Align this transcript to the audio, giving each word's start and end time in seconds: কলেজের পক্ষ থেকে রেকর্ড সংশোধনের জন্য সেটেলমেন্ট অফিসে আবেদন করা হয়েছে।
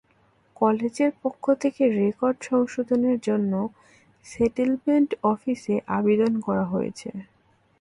কলেজের 0.57 1.11
পক্ষ 1.23 1.43
থেকে 1.63 1.83
রেকর্ড 1.99 2.37
সংশোধনের 2.49 3.17
জন্য 3.27 3.53
সেটেলমেন্ট 4.25 5.09
অফিসে 5.23 5.75
আবেদন 5.97 6.33
করা 6.39 6.65
হয়েছে। 6.65 7.09